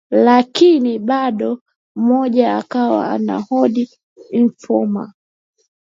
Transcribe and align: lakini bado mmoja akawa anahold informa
lakini 0.09 0.99
bado 0.99 1.61
mmoja 1.95 2.57
akawa 2.57 3.09
anahold 3.11 3.89
informa 4.31 5.13